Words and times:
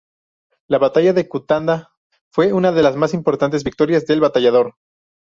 La 0.67 0.79
batalla 0.79 1.13
de 1.13 1.29
Cutanda 1.29 1.91
fue 2.31 2.53
una 2.53 2.71
de 2.71 2.81
las 2.81 2.95
más 2.95 3.13
importantes 3.13 3.63
victorias 3.63 4.07
del 4.07 4.19
Batallador. 4.19 4.73